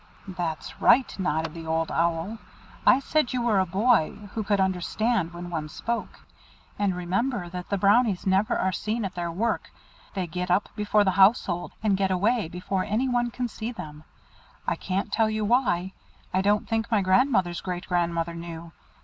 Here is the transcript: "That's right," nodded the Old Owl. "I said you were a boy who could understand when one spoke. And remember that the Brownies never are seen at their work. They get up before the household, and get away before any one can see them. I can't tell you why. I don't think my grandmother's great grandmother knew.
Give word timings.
"That's 0.27 0.81
right," 0.81 1.13
nodded 1.19 1.53
the 1.53 1.67
Old 1.67 1.91
Owl. 1.91 2.39
"I 2.87 2.99
said 3.01 3.33
you 3.33 3.43
were 3.43 3.59
a 3.59 3.67
boy 3.67 4.15
who 4.33 4.43
could 4.43 4.59
understand 4.59 5.31
when 5.31 5.51
one 5.51 5.69
spoke. 5.69 6.21
And 6.79 6.95
remember 6.95 7.49
that 7.49 7.69
the 7.69 7.77
Brownies 7.77 8.25
never 8.25 8.57
are 8.57 8.71
seen 8.71 9.05
at 9.05 9.13
their 9.13 9.31
work. 9.31 9.69
They 10.15 10.25
get 10.25 10.49
up 10.49 10.69
before 10.75 11.03
the 11.03 11.11
household, 11.21 11.73
and 11.83 11.95
get 11.95 12.09
away 12.09 12.47
before 12.47 12.83
any 12.83 13.07
one 13.07 13.29
can 13.29 13.47
see 13.47 13.71
them. 13.71 14.03
I 14.65 14.75
can't 14.75 15.11
tell 15.13 15.29
you 15.29 15.45
why. 15.45 15.93
I 16.33 16.41
don't 16.41 16.67
think 16.67 16.89
my 16.89 17.03
grandmother's 17.03 17.61
great 17.61 17.87
grandmother 17.87 18.33
knew. 18.33 18.71